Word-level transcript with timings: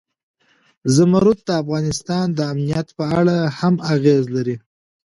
زمرد 0.95 1.39
د 1.47 1.49
افغانستان 1.63 2.25
د 2.33 2.39
امنیت 2.51 2.87
په 2.97 3.05
اړه 3.19 3.37
هم 3.59 3.75
اغېز 3.93 4.23
لري. 4.35 4.55